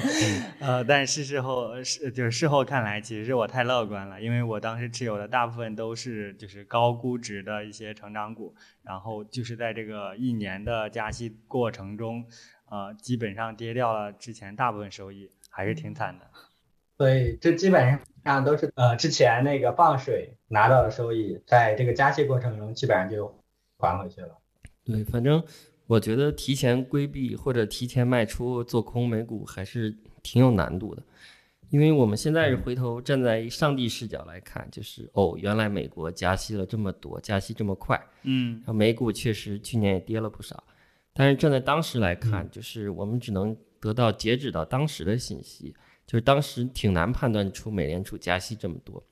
[0.60, 12.26] 呃，但是事后是就是事后看来，其实是我太乐观了，因为我当时持有的大部分都是就是高估值的一些成长股，然后就是在这个一年的加息过程中，
[12.70, 16.26] 呃，基本上跌掉了之前大部分收益，还是挺惨的。
[16.98, 23.36] 所以这基本上都是呃之前那个放水拿到的收益，在这个加息过程中基本上就
[23.78, 24.38] 还回去了。
[24.84, 25.42] 对，反正。
[25.86, 31.02] 我觉得提前规避或者提前卖出做空美股还是挺有难度的，
[31.68, 40.64] 因为我们现在是回头站在上帝视角来看，就是哦，原来美国加息了这么多，加息这么快，嗯，然后美股确实去年也跌了不少，
[41.12, 45.74] 但是站在当时来看，就是我们只能得到截止到当时的信息，
[46.06, 49.04] 就是当时挺难判断出美联储加息这么多，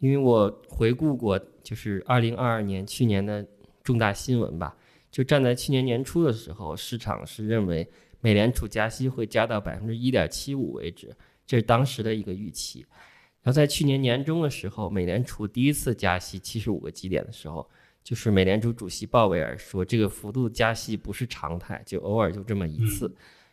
[0.00, 3.46] 因为我回顾过，就是二零二二年去年的
[3.82, 4.76] 重大新闻吧。
[5.10, 7.88] 就站在去年年初的时候，市场是认为
[8.20, 11.14] 美联储加息会加到百分之一点七五为止，
[11.46, 12.86] 这是当时的一个预期。
[13.42, 17.68] 然后在去年年中的时候，美联储第一次加息七十五个基点的时候，
[18.04, 23.12] 就是美联储主席鲍威尔说这个幅度加息不是常态，就偶尔就这么一次。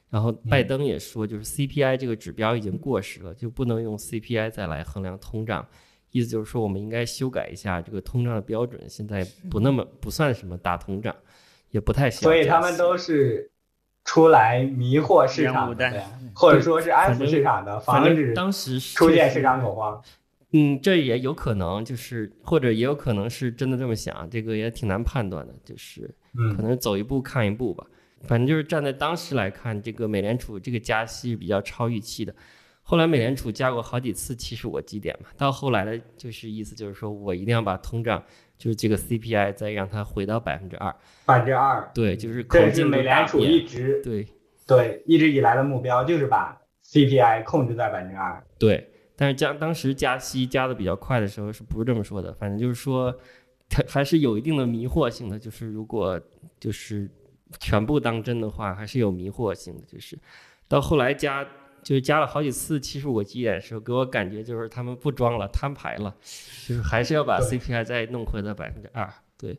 [0.09, 5.67] 然后拜登也说，就是 CPI 这个指标已经过时了，就不能用 CPI 再来衡量通胀。
[6.11, 11.13] 意思就是说，我们应该修改一下这个通胀的标准，现在不那么不算什么大通胀。
[11.77, 13.51] 也不太行，所以他们都是
[14.03, 16.03] 出来迷惑市场的，
[16.33, 20.01] 或者说是安抚市场的，防止当时出现市场恐慌。
[20.53, 26.09] 嗯，这也有可能，就是或者也有可能是真的这么想，这个也挺难判断的，就是
[26.55, 27.85] 可能走一步看一步吧。
[28.23, 32.33] 反正就是站在当时来看，这个美联储这个加息比较超预期的。
[32.81, 38.23] 后来美联储加过好几次七十五基点嘛，到后来的就是意思就是说我一定要把通胀。
[38.57, 40.93] 就是这个 CPI 再让它回到百分之二，
[41.25, 44.27] 百分之二，对，就是这是美联储一直对
[44.65, 48.43] 对一直以来的目标，就是把 CPI 控制在百分之二。
[48.57, 52.33] 对，但是加当时加息加的比较快的时候，是不是这么说的？
[52.33, 53.15] 反正就是说，
[53.69, 55.37] 它还是有一定的迷惑性的。
[55.37, 56.19] 就是如果
[56.59, 57.09] 就是
[57.59, 59.81] 全部当真的话，还是有迷惑性的。
[59.85, 60.17] 就是
[60.67, 61.47] 到后来加。
[61.87, 66.13] 就是加了好几次七十五个基点的时候，给我感觉就是他们不装了，摊牌了，
[66.67, 69.09] 就是还是要把 CPI 再弄回到百分之二。
[69.37, 69.57] 对，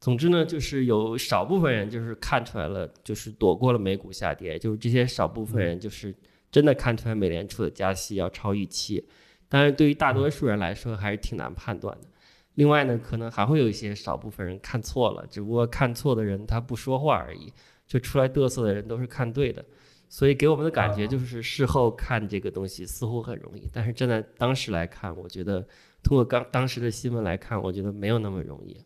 [0.00, 6.12] 总之呢，就是有少部分人就是看出来了，就是躲过了美股下跌，就是这些少部分人就是
[6.50, 9.06] 真的看出来美联储的加息要超预期，
[9.48, 12.08] 但是对于大多数人来说还是挺难判断的。
[12.54, 17.52] 另外呢，可能还会有一些少部分人看错了，只不过看错的人他不说话而已，
[17.86, 19.64] 就出来嘚瑟的人都是看对的，
[20.08, 25.60] 所以给我们的感觉就是事后看这个东西似乎很容易，但是站在当时来看，我觉得
[26.02, 28.84] 通过刚当时的新闻来看，我觉得没有那么容易。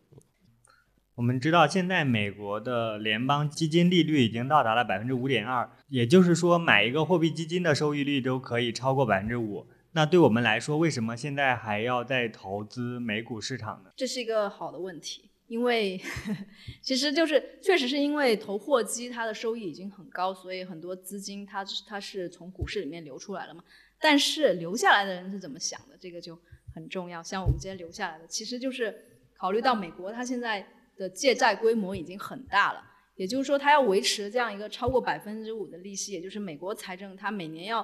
[1.15, 9.67] 我们知道，现在美国的联邦基金利率已经到达了百分之五点二，也就是说，买一个货币基金的收益率都可以超过百分之五。
[9.91, 13.91] 那对我们来说，为什么现在还要再投资美股市场呢？
[13.95, 15.99] 这是一个好的问题，因为
[16.81, 23.63] 其实就是确实是因为投货基它的收益已经很高，所以很多资金它它是从股市里面流出来了嘛。
[23.99, 26.37] 但是留下来的人是怎么想的，这个就
[26.73, 27.21] 很重要。
[27.23, 28.95] 像我们今天留下来的，其实就是
[29.37, 30.67] 考虑到美国它现在。
[30.95, 32.79] 的借债规模已经很大了，
[33.15, 37.83] 也就是说，它要维持这样一个超过百分之五的利息，也就是美国财政它每年要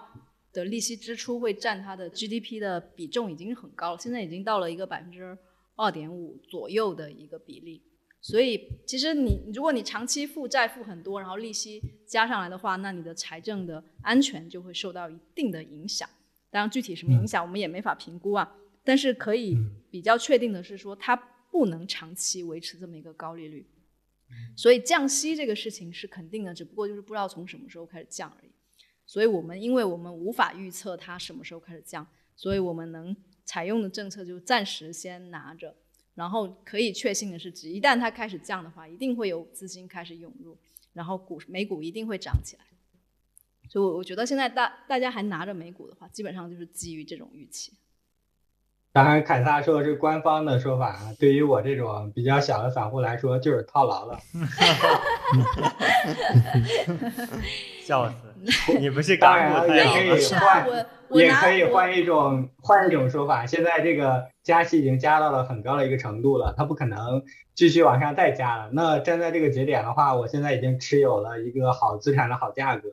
[0.54, 5.36] 的利息支出会占它的 GDP 的比重已经很高了，现在已经到了一个百分之
[5.80, 7.82] 二点五左右的一个比例。
[8.22, 16.08] 所以，其实你如果你长期负债负很多，然后利息加上来的话，那你的财政的安全就会受到一定的影响。
[16.50, 18.58] 当然，具体什么影响我们也没法评估啊。
[18.84, 19.58] 但是可以
[19.90, 21.16] 比较确定的是说它。
[21.52, 23.68] 不能长期维持这么一个高利率，
[24.56, 28.52] 所以降息这个事情是肯定的，只不过就是不知道从什么时候开始降而已。
[29.08, 32.06] 所以我们因为我们无法预测它什么时候开始降，
[32.36, 33.16] 所以我们能
[33.50, 35.74] 采用的政策就暂时先拿着。
[36.14, 40.56] 然后可以确信的是，只一旦它开始降的话，一定会有资金开始涌入，
[40.94, 42.64] 然后股美股一定会涨起来。
[43.68, 47.74] 所以，我我觉得现在大大家还拿着美股的话，基本上就是基于这种预期。
[48.92, 51.12] 当然，凯撒说的是官方的说法啊。
[51.18, 54.20] 对于我这种比较小的散户来说，就是套牢了。
[57.86, 58.16] 笑死！
[58.78, 60.68] 你不是当然也可以换，
[61.12, 63.46] 也可以换一种换一种说法。
[63.46, 67.24] 现在这个加息已经加到了很高的一个程度了，它不可能
[67.56, 68.70] 继续往上再加了。
[68.72, 72.90] 那站在这个节点的话，我现在已经持有了一个好资产的好价格。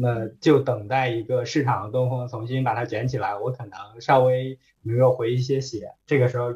[0.00, 6.52] 那就等待一个市场的东风重新把它卷起来，我可能稍微能够回一些血，这个时候，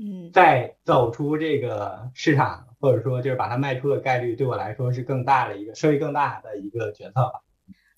[0.00, 7.42] 嗯，再走出这个市场，或者说就是把它卖出的概率，对我来说是更大的一个收益更大的一个决策吧。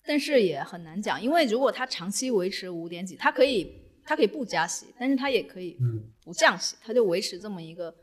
[0.03, 3.71] 但是也很难讲，因为如果它长期维持五点几，它可以
[4.03, 5.77] 它可以不加息，但是它也可以
[6.23, 7.93] 不降息，它就维持这么一个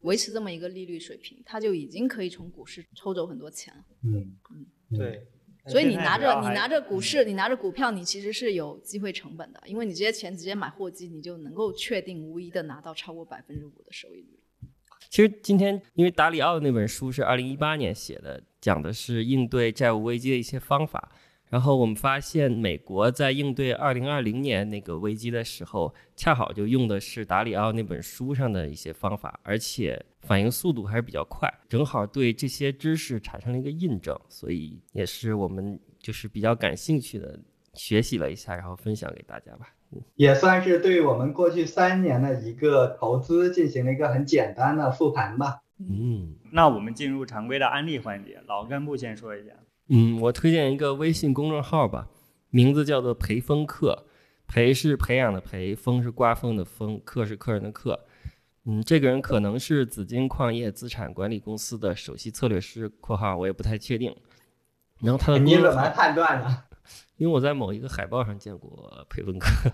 [0.00, 3.84] 维持这么一个利率水平，它就已经可以从股市抽走很多钱了。
[4.04, 5.26] 嗯嗯，对。
[5.68, 14.40] 所以你拿着你拿着股市，你拿着股票，你其实是有机会成本的，因为你这些钱直接买货基，你就能够确定无疑的拿到超过百分之五的收益率。
[15.08, 21.12] 其实今天因为达里奥那本书是二零一八年写的，讲的是应对债务危机的一些方法。
[21.52, 37.38] 然后我们发现，美国在应对二零二零年那个危机的时候，恰好就用的是达里奥那本书上的一些方法，而且反应速度还是比较快，正好对这些知识产生了一个印证，所以也是我们就是比较感兴趣的，
[37.74, 39.68] 学习了一下，然后分享给大家吧。
[40.14, 45.60] 也算是对我们过去三年的一个投资进行了一个很简单的复盘吧。
[45.78, 49.50] 嗯，那我们进入常规的案例环节，老干部先说一下。
[49.94, 52.08] 嗯，我推荐一个微信公众号吧，
[52.48, 54.06] 名字叫做“培风课”，
[54.48, 58.00] 培是培养的培，风是刮风的风，课是客人的课。
[58.64, 64.16] 嗯，这个人可能是紫金矿业资产管理公司的首席策略师（括号我也不太确定）。
[65.02, 66.64] 然后他的你怎么判断呢？
[67.18, 69.70] 因为我在某一个海报上见过培风课。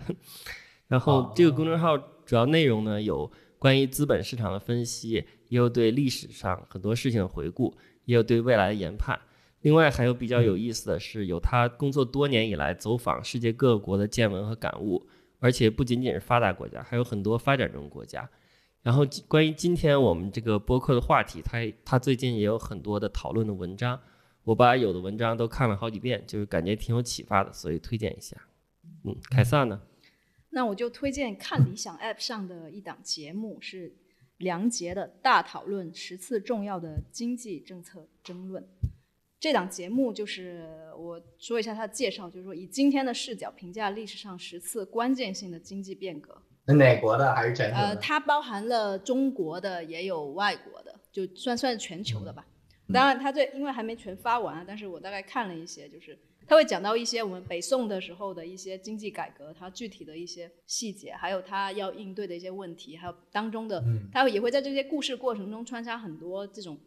[0.88, 1.96] 然后这个公众号
[2.26, 5.10] 主要内容呢，有关于资本市场的分析，
[5.48, 9.16] 也有对历史上很多事情的回顾，也有对未来的研判。
[9.62, 15.06] 另外还有比较有意思的是，有他工作多年以来走访世界各国的见闻和感悟，
[15.40, 18.28] 而且不仅仅是发达国家，还有很多发展中国家。
[18.82, 24.00] 然后关于今天我们这个播客的话题，他他最近也有很多的讨论的文章，
[24.44, 28.36] 我把有的文章都看了好几遍，就是感觉挺有启发的，所以推荐一下。
[29.04, 29.82] 嗯，凯撒呢？
[30.50, 33.92] 那我就推荐看理想 App 上的一档节目，是
[34.38, 38.66] 梁杰的大讨论十次重要的经济政策争论。
[39.40, 46.36] 这档节目就是我说一下它的介绍，就是说以今天的视角评价历史上十次关键性的经济变革。
[46.66, 47.76] 哪国的还是全球？
[47.76, 52.44] 呃，它包含了中国的，也有外国的，就算算是全球的吧。
[52.92, 63.82] 当然，它这因为还没全发完，但是我大概看了一些，就是他会讲到一些我们北宋的时候的一些经济改革，它具体的一些细节，还有他要应对的一些问题，还有当中的，
[64.12, 66.78] 他也会在这些故事过程中穿插很多这种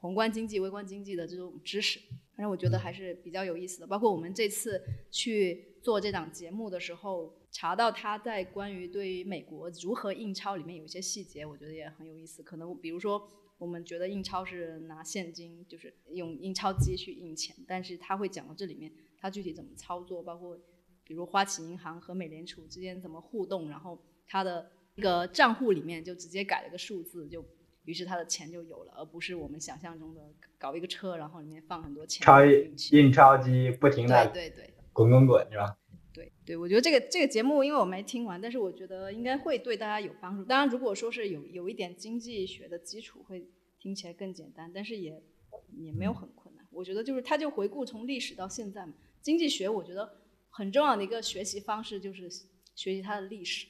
[0.00, 2.00] 宏观经济、微观经济的这种知识，
[2.34, 3.86] 反正我觉得还是比较有意思的。
[3.86, 7.38] 包括我们这次去做这档节目的时候。
[7.52, 12.44] 查到他在关于对于美国如何印钞里面有一些细节，我觉得也很有意思。
[12.44, 13.28] 可能比如说，
[13.58, 20.56] 我们觉得印钞是拿现金，就是用印钞机去印钱，但是他会讲到这里面他具体怎么操作，包括
[21.02, 27.44] 比如花旗银行和美联储之间怎么互动，然后他的一个账户里面就直接改了个数字，就
[27.84, 30.20] 于是他的钱就有了，而不是我们想象中的
[30.58, 32.24] 搞一个车，然后里面放很多钱。
[32.24, 35.76] 超印钞机不停的对对对滚滚滚是吧？
[36.12, 40.44] 对对，我觉得这个这个节目，因为我没听完，但是我觉得应该会对大家有帮助。
[40.44, 45.22] 当然，如果说是有有一点经济学的基础，会听起来更简单，但是也
[45.78, 46.66] 也没有很困难。
[46.70, 50.18] 我觉得就是他就回顾从历史到现在嘛，经济学我觉得
[50.50, 52.28] 很重要的一个学习方式就是
[52.74, 53.68] 学习它的历史，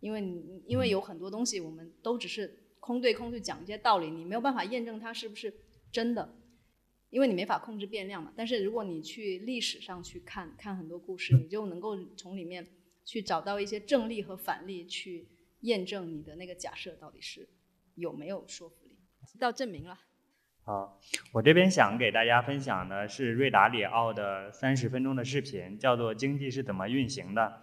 [0.00, 5.54] 因为你因为有很多东西我们都只是空对空去讲一些道理，你没有办法验证它是不是
[5.92, 6.34] 真的。
[7.10, 12.66] 因为你没法控制变量嘛，但是如果你去历史上去看看很多故事，你就能够从里面
[13.04, 15.28] 去找到一些正例和反例，去
[15.60, 17.48] 验证你的那个假设到底是
[17.94, 18.98] 有没有说服力，
[19.38, 19.96] 到证明了。
[20.64, 21.00] 好，
[21.32, 27.62] 我这边想给大家分享的是瑞达里奥的三十分钟的视频，叫做《经济是怎么运行的》，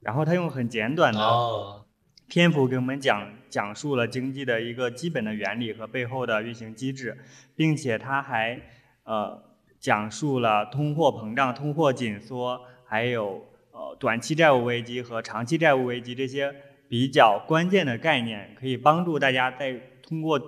[0.00, 1.83] 然后他用很简短的
[2.28, 7.16] 篇幅给我们讲讲述了经济的一个基本的原理和背后的运行机制，
[7.54, 8.60] 并且它还
[9.04, 9.42] 呃
[9.78, 16.54] 讲述了通货膨胀、通货紧缩，还有呃短期债务危机和长期债务危机这些
[16.88, 20.40] 比较关键的概念，可以帮助大家在通过。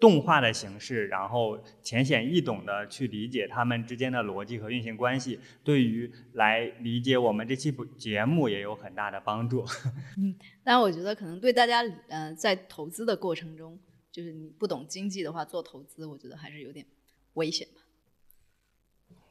[0.00, 9.64] 动画的形式，然后浅显易懂的去理解他们之间的逻辑和运行关系，对于来理解我们这期节目也有很大的帮助。
[10.16, 13.78] 嗯，但我觉得可能对大家，呃，在投资的过程中，
[14.12, 16.86] 就是你不懂经济的话，做投资，我觉得还是有点
[17.34, 17.66] 危险。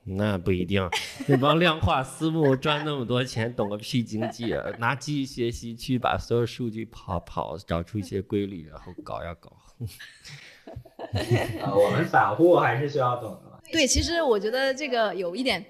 [0.10, 0.90] 那不一定，
[1.28, 4.64] 那帮量化私募赚那么多钱，懂个屁经济啊！
[4.80, 9.52] 拿机器学习去把所有数据跑跑，找出一些规律，然后搞呀搞。
[11.62, 13.62] 呃，我们散户还是需要懂的。
[13.72, 15.64] 对，其实我觉得这个有一点，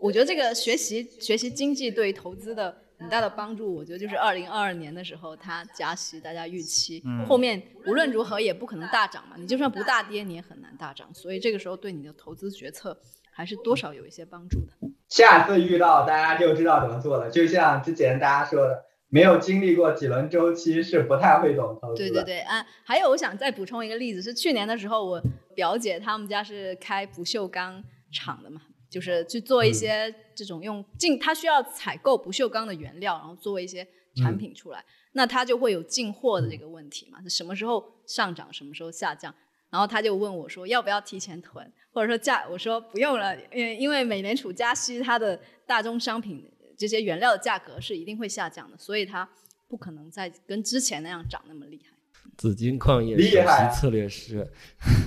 [0.00, 13.00] 我觉得这个学习学习经济对投资的很大的帮助，我觉得就是二零二二年的时候它加息，大家预期后面无论如何也不可能大涨嘛，你就算不大跌，你也很难大涨，所以这个时候对你的投资决策
[13.38, 14.72] 还是多少有一些帮助的。
[15.08, 18.84] 下次遇到大家就知道怎么做了，就像之前大家说的。
[19.10, 22.10] 没有经历过几轮周期是不太会懂投资的。
[22.10, 25.22] 对对对啊，还有我想再补充一个例子，是去年的时候，我
[25.54, 27.82] 表姐他们家是开不锈钢
[28.12, 28.60] 厂的嘛，
[28.90, 39.34] 就是去做一些这种用进，他需要采购不锈钢的原料，然后做一些产品出来，那他就会有进货的这个问题嘛，什么时候上涨，什么时候下降，
[39.70, 46.50] 然后他就问我说要不要提前囤，或者说价，我说不用了，因为因为美联储加息，它的大宗商品。
[46.76, 49.28] 这些原料的价格是一定会下降的，所以它
[49.66, 51.96] 不可能再跟之前那样涨那么厉害。
[52.36, 54.48] 紫金矿业厉害策略师，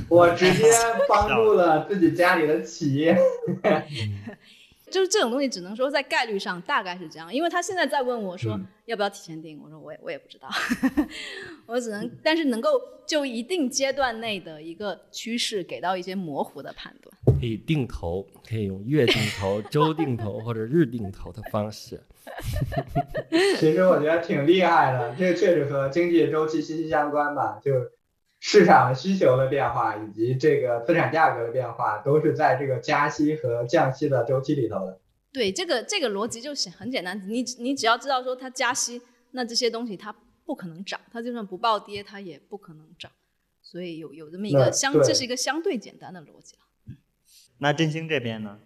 [0.10, 0.66] 我直接
[1.08, 3.18] 帮助了自己家里的企业。
[4.92, 10.48] 就是这种东西，只能说在概率上大概是这样，因为他现在在问我说要不要提前订，我说我也我也不知道，
[11.66, 12.70] 我只能但是能够
[13.08, 17.12] 就一定阶段内的一个趋势给到一些模糊的判断。
[17.40, 22.00] 可以定投，可以用月定投、周定投或者日定投的方式。
[23.58, 27.72] 其实我觉得挺厉害的，这个确实和经济周期息息相关吧，就。
[28.44, 35.00] 市场需求的变化以及这个资产价格的变化，都是在这个加息和降息的周期里头的。
[35.32, 40.14] 对，这个这个逻辑就很简单，你你只要知道说它加息，那这些东西它
[40.44, 43.12] 不可能涨，它就算不暴跌，它也不可能涨。
[43.62, 46.96] 所以有有这么一个相，这是一个相对简单的逻辑了。
[47.60, 48.58] 那振兴这边呢？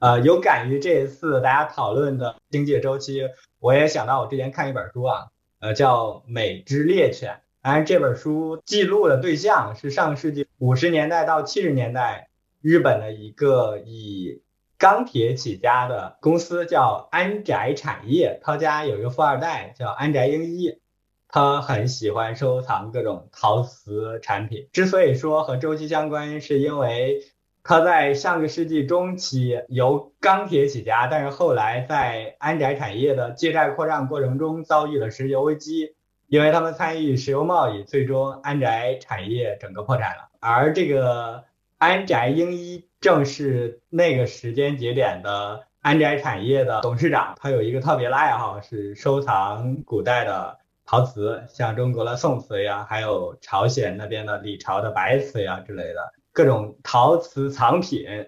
[0.00, 3.22] 呃，有感于这一次大家讨论的经济周期，
[3.60, 5.28] 我也想到我之前看一本书啊，
[5.60, 7.34] 呃，叫《美之猎犬》。
[7.64, 12.28] 当然，这本书记录的对象是上世纪五十年代到七十年代
[12.60, 14.42] 日本的一个以
[14.76, 18.38] 钢铁起家的公司，叫安宅产业。
[18.42, 20.78] 他家有一个富二代叫安宅英一，
[21.26, 24.68] 他很喜欢收藏各种陶瓷产品。
[24.74, 27.22] 之所以说和周期相关，是因为
[27.62, 35.94] 他在上个世纪中期由钢铁起家，但是后来在安宅产业的借债扩张过程中遭遇了石油危机。
[36.34, 40.30] 因为他们参与石油贸易，最终安宅产业整个破产了。
[40.40, 41.44] 而这个
[41.78, 58.26] 安宅英一正是那个时间节点的安宅产业的董事长，他有一个特别的爱好，是收藏古代的陶瓷，像中国的宋瓷呀，还有朝鲜那边的李朝的白瓷呀之类的各种陶瓷藏品。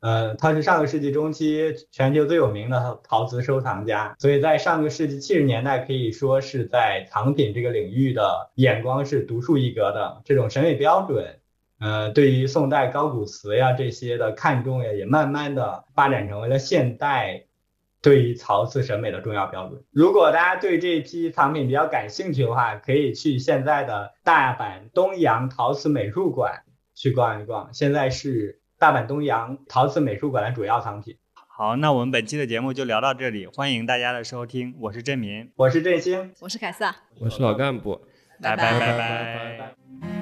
[0.00, 10.22] 呃，他是上个世纪中期全球最有名的陶瓷收藏家，所以在上个世纪七十年代可以说是在藏品这个领域的眼光是独树一格的。
[10.24, 11.40] 这种审美标准，
[11.80, 17.46] 呃，对于宋代高古瓷呀这些的看重呀，也慢慢的发展成为了现代
[18.00, 19.82] 对于陶瓷审美的重要标准。
[19.90, 26.62] 如果大家对这批藏品比较感兴趣的话，可以去现在的大阪东洋陶瓷美术馆
[26.94, 27.74] 去逛一逛。
[27.74, 28.60] 现在是。
[28.78, 31.16] 大阪东洋陶瓷美术馆的主要藏品。
[31.48, 34.72] 好，那我们本期的节目就聊到这里，欢迎大家的收听。
[34.78, 38.00] 我是振民，我是振兴，我是凯撒，我是老干部，
[38.40, 40.17] 拜拜拜拜拜。